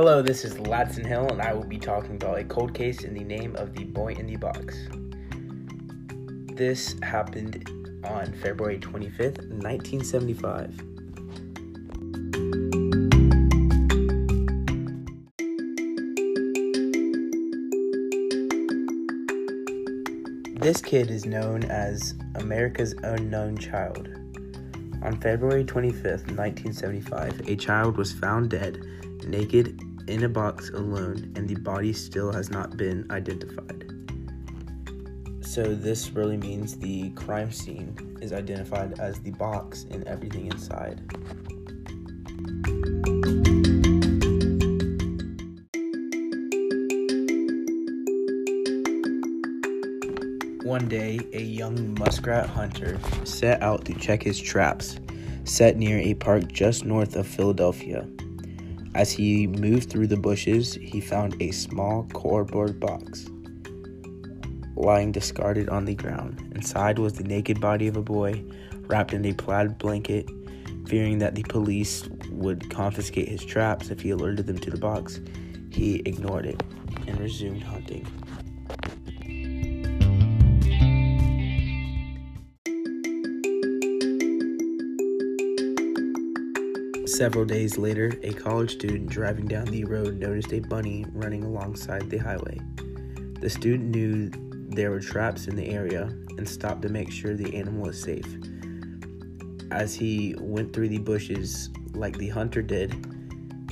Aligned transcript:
Hello, 0.00 0.22
this 0.22 0.44
is 0.44 0.54
Ladson 0.54 1.04
Hill, 1.04 1.26
and 1.26 1.42
I 1.42 1.52
will 1.52 1.64
be 1.64 1.76
talking 1.76 2.14
about 2.14 2.38
a 2.38 2.44
cold 2.44 2.72
case 2.72 3.02
in 3.02 3.14
the 3.14 3.24
name 3.24 3.56
of 3.56 3.74
the 3.74 3.82
boy 3.82 4.12
in 4.12 4.28
the 4.28 4.36
box. 4.36 4.76
This 6.54 6.94
happened 7.02 7.68
on 8.04 8.32
February 8.34 8.78
25th, 8.78 9.38
1975. 9.50 10.76
This 20.60 20.80
kid 20.80 21.10
is 21.10 21.26
known 21.26 21.64
as 21.64 22.14
America's 22.36 22.94
Unknown 23.02 23.58
Child. 23.58 24.10
On 25.02 25.18
February 25.20 25.64
25th, 25.64 26.28
1975, 26.38 27.48
a 27.48 27.56
child 27.56 27.96
was 27.96 28.12
found 28.12 28.50
dead, 28.50 28.80
naked, 29.26 29.82
in 30.08 30.24
a 30.24 30.28
box 30.28 30.70
alone, 30.70 31.30
and 31.36 31.46
the 31.46 31.54
body 31.56 31.92
still 31.92 32.32
has 32.32 32.50
not 32.50 32.76
been 32.76 33.06
identified. 33.10 33.84
So, 35.42 35.74
this 35.74 36.10
really 36.10 36.36
means 36.36 36.76
the 36.76 37.10
crime 37.10 37.52
scene 37.52 38.18
is 38.22 38.32
identified 38.32 38.98
as 38.98 39.20
the 39.20 39.32
box 39.32 39.86
and 39.90 40.06
everything 40.08 40.46
inside. 40.46 41.00
One 50.64 50.88
day, 50.88 51.18
a 51.32 51.42
young 51.42 51.94
muskrat 51.98 52.46
hunter 52.46 52.98
set 53.24 53.62
out 53.62 53.84
to 53.86 53.94
check 53.94 54.22
his 54.22 54.38
traps, 54.38 54.98
set 55.44 55.76
near 55.76 55.98
a 55.98 56.14
park 56.14 56.50
just 56.52 56.84
north 56.84 57.16
of 57.16 57.26
Philadelphia. 57.26 58.06
As 58.94 59.12
he 59.12 59.46
moved 59.46 59.90
through 59.90 60.08
the 60.08 60.16
bushes, 60.16 60.74
he 60.74 61.00
found 61.00 61.40
a 61.40 61.50
small 61.52 62.04
cardboard 62.14 62.80
box 62.80 63.26
lying 64.78 65.10
discarded 65.10 65.68
on 65.68 65.84
the 65.84 65.94
ground. 65.94 66.52
Inside 66.54 66.98
was 66.98 67.14
the 67.14 67.24
naked 67.24 67.60
body 67.60 67.88
of 67.88 67.96
a 67.96 68.02
boy 68.02 68.44
wrapped 68.86 69.12
in 69.12 69.24
a 69.24 69.32
plaid 69.32 69.78
blanket. 69.78 70.30
Fearing 70.86 71.18
that 71.18 71.34
the 71.34 71.42
police 71.42 72.08
would 72.30 72.70
confiscate 72.70 73.28
his 73.28 73.44
traps 73.44 73.90
if 73.90 74.00
he 74.00 74.10
alerted 74.10 74.46
them 74.46 74.58
to 74.58 74.70
the 74.70 74.78
box, 74.78 75.20
he 75.70 75.96
ignored 76.06 76.46
it 76.46 76.62
and 77.06 77.20
resumed 77.20 77.62
hunting. 77.62 78.06
Several 87.18 87.44
days 87.44 87.76
later, 87.76 88.16
a 88.22 88.32
college 88.32 88.74
student 88.74 89.08
driving 89.08 89.46
down 89.46 89.64
the 89.64 89.82
road 89.82 90.20
noticed 90.20 90.52
a 90.52 90.60
bunny 90.60 91.04
running 91.12 91.42
alongside 91.42 92.08
the 92.08 92.18
highway. 92.18 92.60
The 93.40 93.50
student 93.50 93.90
knew 93.90 94.30
there 94.68 94.92
were 94.92 95.00
traps 95.00 95.48
in 95.48 95.56
the 95.56 95.68
area 95.68 96.02
and 96.02 96.48
stopped 96.48 96.82
to 96.82 96.88
make 96.88 97.10
sure 97.10 97.34
the 97.34 97.56
animal 97.56 97.86
was 97.86 98.00
safe. 98.00 98.24
As 99.72 99.96
he 99.96 100.36
went 100.38 100.72
through 100.72 100.90
the 100.90 100.98
bushes 100.98 101.70
like 101.92 102.16
the 102.18 102.28
hunter 102.28 102.62
did, 102.62 102.94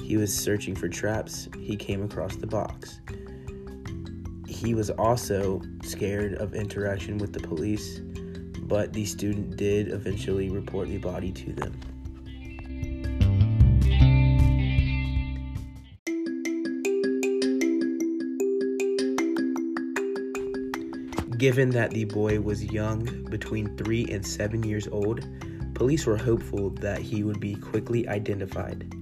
he 0.03 0.16
was 0.16 0.36
searching 0.36 0.75
for 0.75 0.88
traps. 0.88 1.48
He 1.60 1.77
came 1.77 2.03
across 2.03 2.34
the 2.34 2.48
box. 2.48 2.98
He 4.48 4.75
was 4.75 4.91
also 4.91 5.62
scared 5.84 6.34
of 6.34 6.56
interaction 6.56 7.16
with 7.16 7.33
the 7.33 7.47
police, 7.47 8.00
but 8.62 8.92
the 8.92 9.05
student 9.05 9.56
did 9.56 9.92
eventually 9.92 10.50
report 10.50 10.88
the 10.88 10.98
body 10.98 11.31
to 11.31 11.53
them. 11.53 11.95
Given 21.47 21.71
that 21.71 21.93
the 21.93 22.07
boy 22.07 22.41
was 22.41 22.65
young, 22.65 23.05
between 23.31 23.77
3 23.77 24.07
and 24.07 24.27
7 24.27 24.65
years 24.65 24.89
old, 24.89 25.25
police 25.75 26.05
were 26.05 26.17
hopeful 26.17 26.71
that 26.81 26.99
he 26.99 27.23
would 27.23 27.39
be 27.39 27.55
quickly 27.55 28.09
identified. 28.09 28.93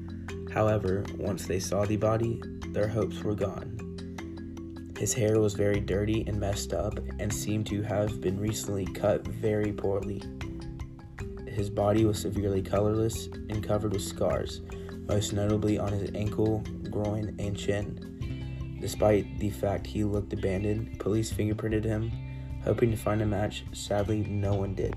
However, 0.53 1.05
once 1.17 1.47
they 1.47 1.59
saw 1.59 1.87
the 1.87 1.97
body, 1.97 2.43
their 2.69 2.87
hopes 2.87 3.23
were 3.23 3.35
gone. 3.35 4.93
His 4.99 5.15
hair 5.15 5.41
was 5.41 5.55
very 5.55 5.81
dirty 5.81 6.23
and 6.27 6.39
messed 6.39 6.75
up 6.75 6.99
and 7.19 7.33
seemed 7.33 7.67
to 7.69 7.81
have 7.81 8.21
been 8.21 8.39
recently 8.39 8.85
cut 8.85 9.27
very 9.27 9.73
poorly. 9.73 10.23
His 11.49 11.71
body 11.71 12.05
was 12.05 12.19
severely 12.19 12.61
colorless 12.61 13.29
and 13.49 13.65
covered 13.65 13.95
with 13.95 14.03
scars, 14.03 14.61
most 15.09 15.33
notably 15.33 15.79
on 15.79 15.95
his 15.95 16.11
ankle, 16.15 16.63
groin, 16.91 17.35
and 17.39 17.57
chin. 17.57 18.77
Despite 18.83 19.39
the 19.39 19.49
fact 19.49 19.87
he 19.87 20.05
looked 20.05 20.35
abandoned, 20.35 20.99
police 20.99 21.33
fingerprinted 21.33 21.85
him, 21.85 22.13
hoping 22.65 22.91
to 22.91 22.97
find 22.97 23.23
a 23.23 23.27
match. 23.27 23.65
Sadly, 23.73 24.25
no 24.29 24.55
one 24.55 24.75
did. 24.75 24.95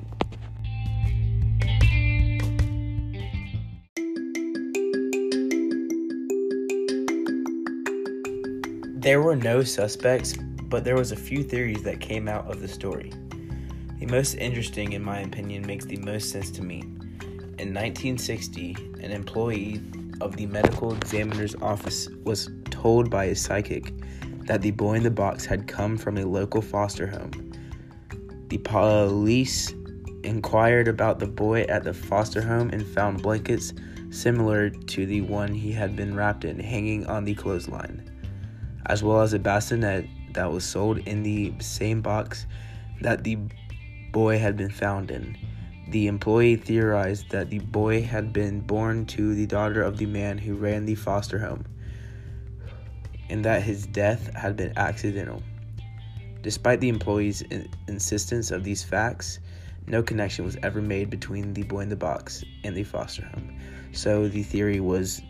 There 9.00 9.22
were 9.22 9.36
no 9.36 9.64
suspects, 9.64 10.34
but 10.64 10.84
there 10.84 10.96
was 10.96 11.12
a 11.12 11.16
few 11.16 11.44
theories 11.44 11.84
that 11.84 12.02
came 12.02 12.28
out 12.28 12.50
of 12.52 12.60
the 12.62 12.68
story. 12.68 13.14
The 14.00 14.06
most 14.06 14.36
interesting, 14.36 14.92
in 14.92 15.02
my 15.02 15.20
opinion, 15.20 15.66
makes 15.66 15.86
the 15.86 15.98
most 15.98 16.30
sense 16.30 16.52
to 16.52 16.62
me. 16.62 16.80
In 17.60 17.74
1960, 17.74 18.76
an 19.02 19.12
employee 19.12 19.82
of 20.20 20.36
the 20.36 20.46
medical 20.46 20.94
examiner's 20.94 21.56
office 21.56 22.10
was 22.26 22.50
told 22.70 23.10
by 23.10 23.26
a 23.26 23.36
psychic 23.36 23.94
that 24.46 24.62
the 24.62 24.72
boy 24.72 24.96
in 24.96 25.04
the 25.04 25.12
box 25.12 25.46
had 25.46 25.68
come 25.68 25.98
from 25.98 26.18
a 26.18 26.26
local 26.26 26.62
foster 26.62 27.08
home. 27.08 27.47
The 28.50 28.58
police 28.60 29.74
inquired 30.24 30.88
about 30.88 31.20
the 31.20 31.28
boy 31.28 31.64
at 31.64 31.84
the 31.84 31.94
foster 31.94 32.42
home 32.42 32.70
and 32.70 32.86
found 32.86 33.22
blankets 33.22 33.74
similar 34.10 34.70
to 34.70 35.06
the 35.06 35.22
one 35.22 35.54
he 35.54 35.72
had 35.72 35.96
been 35.96 36.16
wrapped 36.16 36.46
in 36.46 36.60
hanging 36.60 37.06
on 37.08 37.26
the 37.26 37.36
clothesline, 37.36 38.10
as 38.86 39.04
well 39.04 39.22
as 39.22 39.34
a 39.34 39.40
bassinet 39.40 40.08
that 40.34 40.52
was 40.52 40.64
sold 40.64 41.00
in 41.00 41.24
the 41.24 41.54
same 41.60 42.02
box 42.02 42.46
that 43.02 43.24
the 43.24 43.38
boy 44.12 44.38
had 44.38 44.56
been 44.56 44.72
found 44.72 45.12
in. 45.12 45.38
The 45.90 46.08
employee 46.08 46.56
theorized 46.56 47.30
that 47.32 47.50
the 47.50 47.60
boy 47.60 48.02
had 48.02 48.34
been 48.34 48.62
born 48.62 49.06
to 49.08 49.36
the 49.36 49.46
daughter 49.46 49.82
of 49.82 49.98
the 49.98 50.06
man 50.06 50.38
who 50.38 50.56
ran 50.56 50.86
the 50.86 50.96
foster 50.96 51.40
home 51.40 51.66
and 53.30 53.44
that 53.46 53.64
his 53.64 53.86
death 53.86 54.34
had 54.34 54.56
been 54.56 54.74
accidental. 54.78 55.44
Despite 56.42 56.80
the 56.80 56.90
employee's 56.90 57.42
in- 57.44 57.70
insistence 57.88 58.52
of 58.52 58.64
these 58.64 58.84
facts, 58.84 59.40
no 59.88 60.04
connection 60.04 60.44
was 60.46 60.58
ever 60.64 60.82
made 60.82 61.10
between 61.10 61.54
the 61.54 61.64
boy 61.64 61.80
in 61.82 61.90
the 61.90 61.96
box 61.96 62.44
and 62.64 62.76
the 62.76 62.84
foster 62.84 63.26
home. 63.26 63.58
So 63.94 64.28
the 64.28 64.44
theory 64.44 64.80
was 64.80 65.22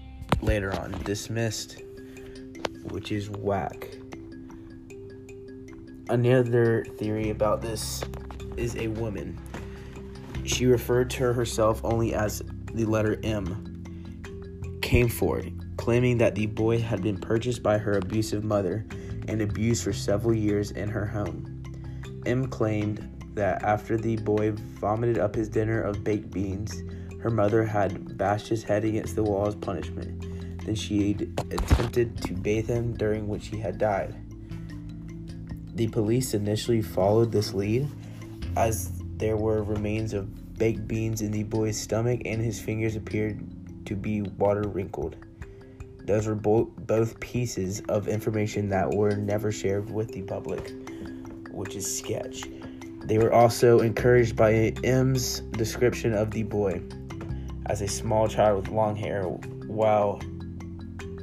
later 0.42 0.74
on 0.80 0.92
dismissed, 1.04 1.82
which 2.86 3.12
is 3.12 3.30
whack. 3.30 3.98
Another 6.10 6.86
theory 6.98 7.30
about 7.30 7.62
this 7.62 8.04
is 8.56 8.76
a 8.78 8.88
woman. 8.88 9.40
She 10.46 10.66
referred 10.66 11.10
to 11.12 11.34
herself 11.34 11.82
only 11.84 12.14
as 12.14 12.42
the 12.74 12.86
letter 12.86 13.20
M, 13.24 13.74
came 14.82 15.10
forward, 15.10 15.54
claiming 15.78 16.18
that 16.20 16.36
the 16.36 16.46
boy 16.46 16.80
had 16.80 17.02
been 17.02 17.18
purchased 17.18 17.62
by 17.62 17.78
her 17.78 17.98
abusive 17.98 18.44
mother 18.44 18.86
and 19.28 19.42
abused 19.42 19.84
for 19.84 19.94
several 19.94 20.34
years 20.34 20.72
in 20.72 20.90
her 20.90 21.06
home. 21.06 21.64
M 22.26 22.48
claimed 22.48 23.08
that 23.34 23.64
after 23.64 23.98
the 23.98 24.18
boy 24.18 24.52
vomited 24.52 25.18
up 25.18 25.36
his 25.36 25.50
dinner 25.50 25.82
of 25.82 26.04
baked 26.04 26.32
beans, 26.32 26.84
her 27.22 27.30
mother 27.30 27.64
had 27.64 28.18
bashed 28.18 28.48
his 28.48 28.64
head 28.64 28.84
against 28.84 29.16
the 29.16 29.24
wall 29.24 29.48
as 29.48 29.56
punishment. 29.56 30.26
Then 30.66 30.76
she 30.76 31.16
attempted 31.52 32.22
to 32.24 32.34
bathe 32.34 32.68
him, 32.68 32.94
during 32.94 33.28
which 33.28 33.48
he 33.48 33.58
had 33.58 33.78
died. 33.78 34.16
The 35.76 35.88
police 35.88 36.34
initially 36.34 36.82
followed 36.82 37.32
this 37.32 37.54
lead, 37.54 37.88
as 38.56 38.92
there 39.18 39.38
were 39.38 39.64
remains 39.64 40.14
of 40.14 40.58
baked 40.58 40.88
beans 40.88 41.22
in 41.22 41.32
the 41.32 41.44
boy's 41.44 41.80
stomach 41.80 42.22
and 42.26 42.42
his 42.42 42.60
fingers 42.60 42.96
appeared 42.96 43.40
to 43.86 43.96
be 43.96 44.22
water 44.22 44.68
wrinkled. 44.68 45.16
Those 46.08 46.26
were 46.26 46.36
bo- 46.36 46.72
both 46.80 47.20
pieces 47.20 47.82
of 47.90 48.08
information 48.08 48.70
that 48.70 48.90
were 48.90 49.12
never 49.12 49.52
shared 49.52 49.92
with 49.92 50.14
the 50.14 50.22
public, 50.22 50.74
which 51.52 51.76
is 51.76 51.98
sketch. 51.98 52.44
They 53.04 53.18
were 53.18 53.34
also 53.34 53.80
encouraged 53.80 54.38
by 54.38 54.74
M's 54.84 55.42
description 55.52 56.14
of 56.14 56.32
the 56.32 56.44
boy 56.44 56.82
as 57.66 57.82
a 57.82 57.88
small 57.88 58.30
child 58.30 58.62
with 58.62 58.70
long 58.70 58.96
hair, 58.96 59.24
while 59.24 60.22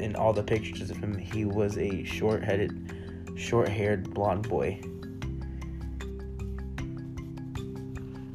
in 0.00 0.14
all 0.16 0.34
the 0.34 0.42
pictures 0.42 0.90
of 0.90 0.98
him, 0.98 1.16
he 1.16 1.46
was 1.46 1.78
a 1.78 2.04
short 2.04 2.44
headed, 2.44 2.92
short 3.36 3.68
haired 3.68 4.12
blonde 4.12 4.46
boy. 4.46 4.78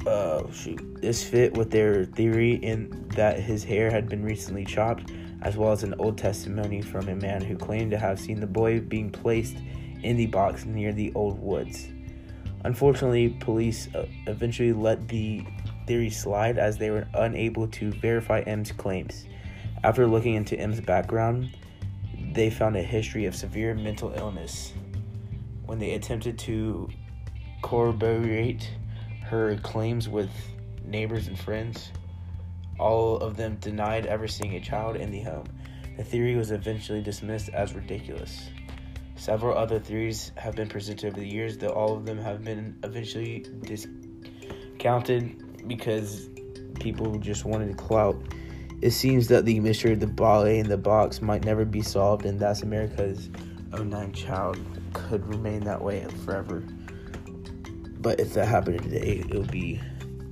Uh, 0.04 0.50
shoot. 0.50 1.00
This 1.00 1.22
fit 1.22 1.56
with 1.56 1.70
their 1.70 2.04
theory 2.04 2.54
in 2.54 3.06
that 3.10 3.38
his 3.38 3.62
hair 3.62 3.90
had 3.90 4.08
been 4.08 4.24
recently 4.24 4.64
chopped, 4.64 5.12
as 5.42 5.56
well 5.56 5.72
as 5.72 5.82
an 5.82 5.94
old 5.98 6.18
testimony 6.18 6.82
from 6.82 7.08
a 7.08 7.16
man 7.16 7.42
who 7.42 7.56
claimed 7.56 7.90
to 7.90 7.98
have 7.98 8.18
seen 8.18 8.40
the 8.40 8.46
boy 8.46 8.80
being 8.80 9.10
placed 9.10 9.56
in 10.02 10.16
the 10.16 10.26
box 10.26 10.64
near 10.64 10.92
the 10.92 11.12
old 11.14 11.38
woods. 11.38 11.88
Unfortunately, 12.64 13.30
police 13.40 13.88
uh, 13.94 14.06
eventually 14.26 14.72
let 14.72 15.08
the 15.08 15.44
theory 15.86 16.10
slide 16.10 16.58
as 16.58 16.76
they 16.76 16.90
were 16.90 17.06
unable 17.14 17.66
to 17.68 17.90
verify 17.92 18.40
M's 18.40 18.70
claims. 18.72 19.24
After 19.82 20.06
looking 20.06 20.34
into 20.34 20.58
M's 20.58 20.80
background, 20.80 21.56
they 22.32 22.50
found 22.50 22.76
a 22.76 22.82
history 22.82 23.24
of 23.24 23.34
severe 23.34 23.74
mental 23.74 24.12
illness. 24.14 24.74
When 25.64 25.78
they 25.78 25.94
attempted 25.94 26.38
to 26.40 26.88
corroborate 27.62 28.70
her 29.24 29.56
claims 29.62 30.08
with 30.08 30.30
neighbors 30.84 31.28
and 31.28 31.38
friends, 31.38 31.92
all 32.80 33.18
of 33.18 33.36
them 33.36 33.56
denied 33.60 34.06
ever 34.06 34.26
seeing 34.26 34.54
a 34.54 34.60
child 34.60 34.96
in 34.96 35.10
the 35.10 35.20
home. 35.20 35.46
The 35.96 36.04
theory 36.04 36.34
was 36.34 36.50
eventually 36.50 37.02
dismissed 37.02 37.50
as 37.50 37.74
ridiculous. 37.74 38.48
Several 39.16 39.56
other 39.56 39.78
theories 39.78 40.32
have 40.36 40.56
been 40.56 40.68
presented 40.68 41.08
over 41.08 41.20
the 41.20 41.28
years, 41.28 41.58
though 41.58 41.68
all 41.68 41.94
of 41.94 42.06
them 42.06 42.16
have 42.16 42.42
been 42.42 42.78
eventually 42.82 43.44
discounted 43.60 45.68
because 45.68 46.30
people 46.80 47.18
just 47.18 47.44
wanted 47.44 47.76
clout. 47.76 48.16
It 48.80 48.92
seems 48.92 49.28
that 49.28 49.44
the 49.44 49.60
mystery 49.60 49.92
of 49.92 50.00
the 50.00 50.06
ballet 50.06 50.58
in 50.58 50.70
the 50.70 50.78
box 50.78 51.20
might 51.20 51.44
never 51.44 51.66
be 51.66 51.82
solved, 51.82 52.24
and 52.24 52.40
that's 52.40 52.62
America's 52.62 53.28
09 53.78 54.12
child 54.14 54.58
could 54.94 55.26
remain 55.26 55.60
that 55.64 55.82
way 55.82 56.06
forever. 56.24 56.64
But 58.00 58.20
if 58.20 58.32
that 58.32 58.48
happened 58.48 58.82
today, 58.82 59.22
it 59.28 59.34
would 59.34 59.50
be 59.50 59.82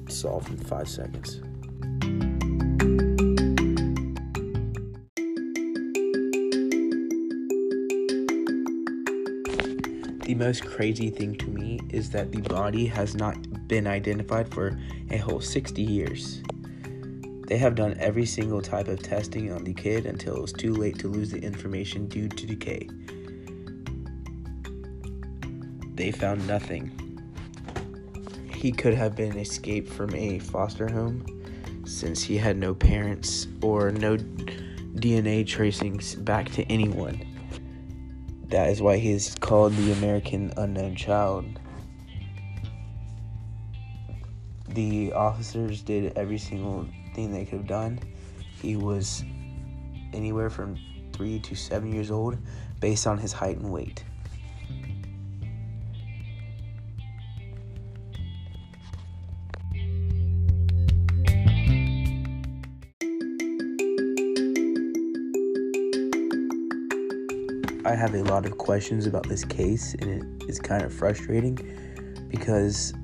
solved 0.08 0.48
in 0.48 0.56
five 0.56 0.88
seconds. 0.88 1.42
The 10.28 10.34
most 10.34 10.66
crazy 10.66 11.08
thing 11.08 11.36
to 11.36 11.46
me 11.46 11.80
is 11.88 12.10
that 12.10 12.32
the 12.32 12.42
body 12.42 12.84
has 12.84 13.14
not 13.14 13.66
been 13.66 13.86
identified 13.86 14.52
for 14.52 14.78
a 15.10 15.16
whole 15.16 15.40
60 15.40 15.80
years. 15.80 16.42
They 17.46 17.56
have 17.56 17.74
done 17.74 17.96
every 17.98 18.26
single 18.26 18.60
type 18.60 18.88
of 18.88 19.02
testing 19.02 19.50
on 19.50 19.64
the 19.64 19.72
kid 19.72 20.04
until 20.04 20.36
it 20.36 20.42
was 20.42 20.52
too 20.52 20.74
late 20.74 20.98
to 20.98 21.08
lose 21.08 21.30
the 21.30 21.38
information 21.38 22.08
due 22.08 22.28
to 22.28 22.46
decay. 22.46 22.90
They 25.94 26.10
found 26.10 26.46
nothing. 26.46 26.92
He 28.52 28.70
could 28.70 28.92
have 28.92 29.16
been 29.16 29.38
escaped 29.38 29.90
from 29.90 30.14
a 30.14 30.40
foster 30.40 30.90
home 30.90 31.24
since 31.86 32.22
he 32.22 32.36
had 32.36 32.58
no 32.58 32.74
parents 32.74 33.48
or 33.62 33.92
no 33.92 34.18
DNA 34.18 35.46
tracings 35.46 36.16
back 36.16 36.50
to 36.52 36.64
anyone. 36.64 37.27
That 38.48 38.70
is 38.70 38.80
why 38.80 38.96
he 38.96 39.10
is 39.10 39.34
called 39.40 39.74
the 39.74 39.92
American 39.92 40.54
Unknown 40.56 40.96
Child. 40.96 41.60
The 44.68 45.12
officers 45.12 45.82
did 45.82 46.16
every 46.16 46.38
single 46.38 46.88
thing 47.14 47.30
they 47.30 47.44
could 47.44 47.58
have 47.58 47.66
done. 47.66 48.00
He 48.62 48.76
was 48.76 49.22
anywhere 50.14 50.48
from 50.48 50.78
three 51.12 51.40
to 51.40 51.54
seven 51.54 51.92
years 51.92 52.10
old 52.10 52.38
based 52.80 53.06
on 53.06 53.18
his 53.18 53.32
height 53.32 53.58
and 53.58 53.70
weight. 53.70 54.04
Have 67.98 68.14
a 68.14 68.22
lot 68.22 68.46
of 68.46 68.56
questions 68.56 69.06
about 69.06 69.28
this 69.28 69.44
case, 69.44 69.94
and 69.94 70.08
it 70.42 70.48
is 70.48 70.60
kind 70.60 70.82
of 70.82 70.92
frustrating 70.92 71.58
because 72.28 72.94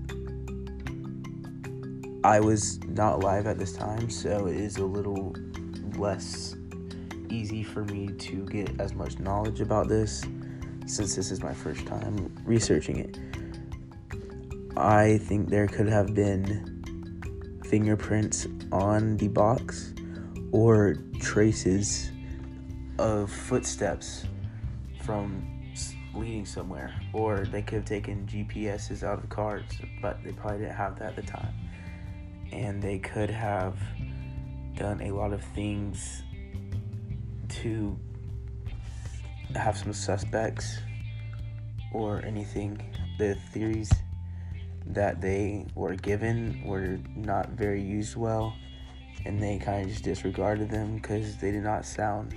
I 2.23 2.41
was 2.41 2.79
not 2.85 3.21
live 3.21 3.47
at 3.47 3.59
this 3.59 3.73
time, 3.73 4.09
so 4.09 4.47
it 4.47 4.57
is 4.57 4.77
a 4.77 4.85
little 4.85 5.35
less 5.99 6.57
easy 7.29 7.63
for 7.63 7.85
me 7.85 8.09
to 8.09 8.47
get 8.47 8.81
as 8.81 8.95
much 8.95 9.19
knowledge 9.19 9.61
about 9.61 9.89
this 9.89 10.25
since 10.87 11.17
this 11.17 11.31
is 11.31 11.43
my 11.43 11.53
first 11.53 11.85
time 11.87 12.33
researching 12.45 12.99
it. 12.99 13.19
I 14.77 15.19
think 15.19 15.49
there 15.49 15.67
could 15.67 15.89
have 15.89 16.15
been 16.15 17.61
fingerprints 17.67 18.47
on 18.71 19.17
the 19.17 19.29
box 19.29 19.93
or 20.53 20.97
traces 21.21 22.11
of 22.99 23.31
footsteps 23.31 24.27
from 25.05 25.55
leading 26.15 26.47
somewhere, 26.47 26.95
or 27.13 27.45
they 27.45 27.63
could 27.63 27.77
have 27.77 27.85
taken 27.85 28.27
GPSs 28.27 29.03
out 29.03 29.23
of 29.23 29.29
cars, 29.29 29.65
but 30.01 30.23
they 30.25 30.33
probably 30.33 30.61
didn't 30.61 30.77
have 30.77 30.99
that 30.99 31.11
at 31.11 31.17
the 31.17 31.23
time. 31.23 31.53
And 32.53 32.83
they 32.83 32.99
could 32.99 33.31
have 33.31 33.77
done 34.77 35.01
a 35.03 35.11
lot 35.11 35.33
of 35.33 35.43
things 35.43 36.23
to 37.49 37.99
have 39.55 39.77
some 39.77 39.93
suspects 39.93 40.79
or 41.93 42.25
anything. 42.25 42.81
The 43.19 43.37
theories 43.53 43.93
that 44.87 45.21
they 45.21 45.67
were 45.75 45.95
given 45.97 46.63
were 46.65 46.99
not 47.17 47.51
very 47.51 47.83
used 47.83 48.17
well, 48.17 48.55
and 49.25 49.43
they 49.43 49.59
kind 49.59 49.83
of 49.83 49.89
just 49.89 50.05
disregarded 50.05 50.71
them 50.71 50.97
because 50.97 51.37
they 51.39 51.51
did 51.51 51.63
not 51.63 51.85
sound 51.85 52.37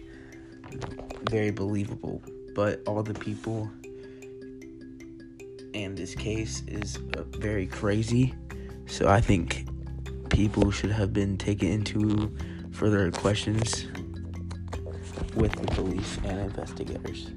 very 1.29 1.51
believable 1.51 2.21
but 2.57 2.81
all 2.87 3.03
the 3.03 3.13
people 3.13 3.69
in 5.73 5.93
this 5.93 6.15
case 6.15 6.63
is 6.67 6.97
uh, 7.15 7.21
very 7.37 7.67
crazy. 7.67 8.33
So 8.87 9.07
I 9.07 9.21
think 9.21 9.67
people 10.31 10.71
should 10.71 10.89
have 10.89 11.13
been 11.13 11.37
taken 11.37 11.67
into 11.67 12.35
further 12.71 13.11
questions 13.11 13.85
with 15.35 15.51
the 15.51 15.67
police 15.75 16.17
and 16.23 16.39
investigators. 16.39 17.27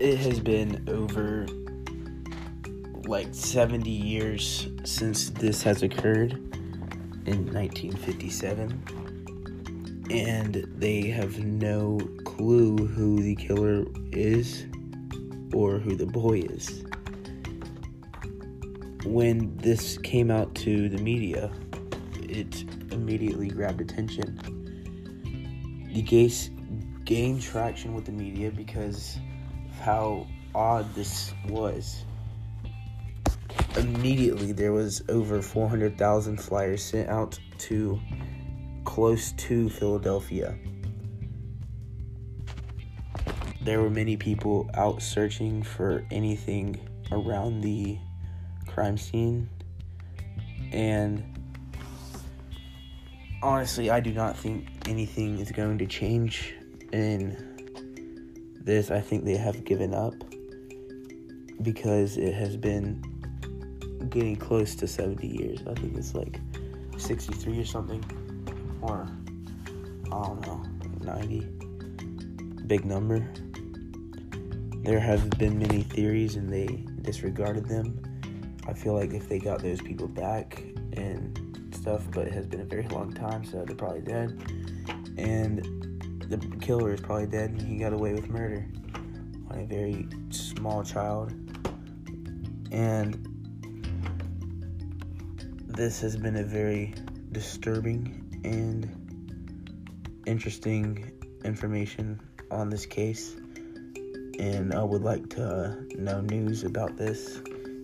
It 0.00 0.18
has 0.18 0.40
been 0.40 0.84
over 0.88 1.46
like 3.06 3.28
70 3.32 3.88
years 3.88 4.68
since 4.84 5.30
this 5.30 5.62
has 5.62 5.82
occurred 5.82 6.32
in 7.26 7.52
1957 7.52 8.82
and 10.10 10.66
they 10.76 11.02
have 11.08 11.38
no 11.38 11.98
clue 12.24 12.76
who 12.76 13.22
the 13.22 13.36
killer 13.36 13.84
is 14.12 14.66
or 15.52 15.78
who 15.78 15.94
the 15.94 16.06
boy 16.06 16.40
is. 16.40 16.84
When 19.04 19.56
this 19.56 19.98
came 19.98 20.32
out 20.32 20.54
to 20.56 20.88
the 20.88 20.98
media, 20.98 21.52
it 22.22 22.64
immediately 22.92 23.48
grabbed 23.48 23.80
attention. 23.80 24.40
The 25.92 26.02
case 26.02 26.50
gained 27.04 27.40
traction 27.40 27.94
with 27.94 28.04
the 28.04 28.12
media 28.12 28.50
because 28.50 29.16
of 29.70 29.78
how 29.78 30.26
odd 30.54 30.92
this 30.94 31.32
was 31.48 32.04
immediately 33.76 34.52
there 34.52 34.72
was 34.72 35.02
over 35.08 35.42
400,000 35.42 36.40
flyers 36.40 36.82
sent 36.82 37.08
out 37.08 37.38
to 37.58 38.00
close 38.84 39.32
to 39.32 39.68
Philadelphia. 39.68 40.56
There 43.62 43.82
were 43.82 43.90
many 43.90 44.16
people 44.16 44.70
out 44.74 45.02
searching 45.02 45.62
for 45.62 46.04
anything 46.10 46.78
around 47.10 47.60
the 47.62 47.98
crime 48.66 48.96
scene. 48.96 49.48
And 50.72 51.24
honestly, 53.42 53.90
I 53.90 54.00
do 54.00 54.12
not 54.12 54.36
think 54.36 54.68
anything 54.86 55.38
is 55.38 55.50
going 55.50 55.78
to 55.78 55.86
change 55.86 56.54
in 56.92 57.56
this. 58.62 58.90
I 58.90 59.00
think 59.00 59.24
they 59.24 59.36
have 59.36 59.64
given 59.64 59.94
up 59.94 60.14
because 61.62 62.16
it 62.16 62.34
has 62.34 62.56
been 62.56 63.02
getting 64.10 64.36
close 64.36 64.74
to 64.76 64.86
70 64.86 65.26
years. 65.26 65.60
I 65.66 65.74
think 65.74 65.96
it's 65.96 66.14
like 66.14 66.40
63 66.96 67.60
or 67.60 67.64
something. 67.64 68.04
Or, 68.80 69.08
I 70.06 70.26
don't 70.26 70.46
know, 70.46 70.64
90. 71.00 71.40
Big 72.66 72.84
number. 72.84 73.26
There 74.82 75.00
have 75.00 75.30
been 75.30 75.58
many 75.58 75.82
theories 75.82 76.36
and 76.36 76.48
they 76.48 76.84
disregarded 77.02 77.66
them. 77.66 78.02
I 78.68 78.72
feel 78.72 78.94
like 78.94 79.12
if 79.12 79.28
they 79.28 79.38
got 79.38 79.60
those 79.60 79.80
people 79.80 80.08
back 80.08 80.62
and 80.92 81.68
stuff, 81.72 82.02
but 82.12 82.26
it 82.26 82.32
has 82.32 82.46
been 82.46 82.60
a 82.60 82.64
very 82.64 82.86
long 82.88 83.12
time, 83.12 83.44
so 83.44 83.64
they're 83.64 83.76
probably 83.76 84.00
dead. 84.00 84.40
And 85.16 85.86
the 86.28 86.38
killer 86.60 86.92
is 86.92 87.00
probably 87.00 87.26
dead 87.26 87.50
and 87.50 87.62
he 87.62 87.76
got 87.76 87.92
away 87.92 88.12
with 88.12 88.28
murder 88.28 88.66
on 89.50 89.60
a 89.60 89.64
very 89.64 90.08
small 90.30 90.82
child 90.82 91.32
And 92.72 93.35
this 95.76 96.00
has 96.00 96.16
been 96.16 96.36
a 96.36 96.42
very 96.42 96.94
disturbing 97.32 98.24
and 98.44 98.88
interesting 100.24 101.12
information 101.44 102.18
on 102.50 102.70
this 102.70 102.86
case. 102.86 103.36
And 104.38 104.72
I 104.72 104.82
would 104.82 105.02
like 105.02 105.28
to 105.30 105.46
uh, 105.46 105.74
know 105.98 106.22
news 106.22 106.64
about 106.64 106.96
this 106.96 107.36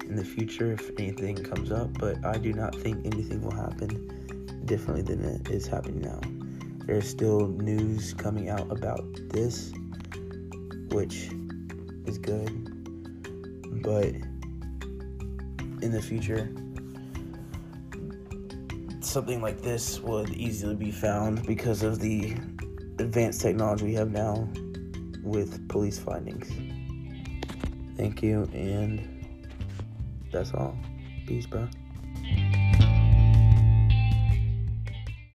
in 0.06 0.16
the 0.16 0.25
future 0.25 0.72
if 0.72 0.90
anything 0.99 1.37
comes 1.37 1.70
up, 1.70 1.92
but 1.99 2.25
I 2.25 2.38
do 2.38 2.54
not 2.54 2.75
think 2.75 3.04
anything 3.04 3.42
will 3.42 3.54
happen 3.54 4.62
differently 4.64 5.02
than 5.02 5.22
it 5.22 5.50
is 5.50 5.66
happening 5.66 6.00
now. 6.00 6.20
There's 6.87 7.06
still 7.06 7.49
news 7.49 8.14
coming 8.14 8.49
out 8.49 8.72
about 8.72 9.04
this, 9.28 9.70
which 10.88 11.28
is 12.06 12.16
good, 12.16 12.49
but 13.82 14.14
in 15.82 15.92
the 15.92 16.00
future, 16.00 16.50
something 19.12 19.42
like 19.42 19.61
this 19.61 20.00
would 20.00 20.31
easily 20.31 20.75
be 20.75 20.90
found 20.90 21.47
because 21.47 21.83
of 21.83 22.00
the 22.00 22.33
advanced 22.99 23.42
technology 23.42 23.85
we 23.85 23.95
have 23.95 24.11
now 24.11 24.49
with 25.23 25.69
police 25.69 25.99
findings. 25.99 26.49
Thank 27.95 28.23
you, 28.23 28.49
and 28.54 29.26
that's 30.33 30.54
all. 30.54 30.75
Peace, 31.26 31.45
bro. 31.45 31.69